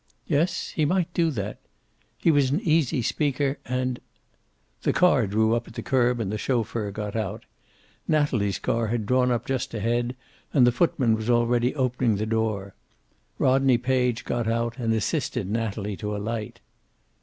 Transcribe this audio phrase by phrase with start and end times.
[0.25, 1.59] Yes, he might do that.
[2.17, 3.99] He was an easy speaker, and
[4.81, 7.45] The car drew up at the curb and the chauffeur got out.
[8.07, 10.15] Natalie's car had drawn up just ahead,
[10.55, 12.73] and the footman was already opening the door.
[13.37, 16.61] Rodney Page got out, and assisted Natalie to alight.